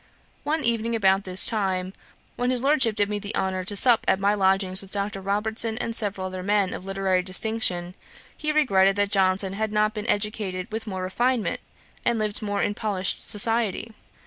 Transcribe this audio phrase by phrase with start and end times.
[0.43, 1.93] One evening about this time,
[2.35, 5.21] when his Lordship did me the honour to sup at my lodgings with Dr.
[5.21, 7.93] Robertson and several other men of literary distinction,
[8.35, 11.59] he regretted that Johnson had not been educated with more refinement,
[12.03, 13.93] and lived more in polished society.